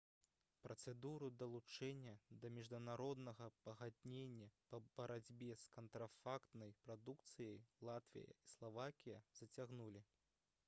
працэдуру 0.65 1.27
далучэння 1.41 2.13
да 2.45 2.49
міжнароднага 2.55 3.49
пагаднення 3.67 4.47
па 4.71 4.79
барацьбе 4.99 5.49
з 5.65 5.75
кантрафактнай 5.75 6.73
прадукцыяй 6.87 7.59
латвія 7.91 8.33
і 8.45 8.49
славакія 8.55 9.21
зацягнулі 9.41 10.03